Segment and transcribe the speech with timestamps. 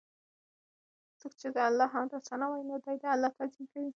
[1.19, 3.89] څوک چې د الله حمد او ثناء وايي، نو دی د الله تعظيم کوي